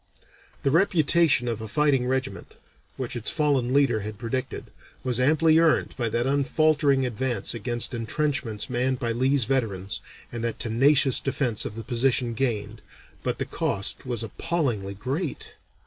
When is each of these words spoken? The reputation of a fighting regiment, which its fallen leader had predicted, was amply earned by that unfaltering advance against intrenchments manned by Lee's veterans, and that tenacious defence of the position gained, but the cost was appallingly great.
The 0.63 0.71
reputation 0.71 1.47
of 1.47 1.61
a 1.61 1.67
fighting 1.67 2.07
regiment, 2.07 2.55
which 2.97 3.15
its 3.15 3.29
fallen 3.29 3.71
leader 3.71 3.99
had 3.99 4.17
predicted, 4.17 4.71
was 5.03 5.19
amply 5.19 5.59
earned 5.59 5.93
by 5.95 6.09
that 6.09 6.25
unfaltering 6.25 7.05
advance 7.05 7.53
against 7.53 7.93
intrenchments 7.93 8.67
manned 8.67 8.97
by 8.97 9.11
Lee's 9.11 9.43
veterans, 9.43 10.01
and 10.31 10.43
that 10.43 10.57
tenacious 10.57 11.19
defence 11.19 11.65
of 11.65 11.75
the 11.75 11.83
position 11.83 12.33
gained, 12.33 12.81
but 13.21 13.37
the 13.37 13.45
cost 13.45 14.03
was 14.03 14.23
appallingly 14.23 14.95
great. 14.95 15.53